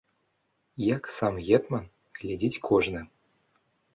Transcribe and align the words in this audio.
Як 0.95 1.03
сам 1.17 1.33
гетман, 1.49 1.85
глядзіць 2.19 2.61
кожны! 2.71 3.01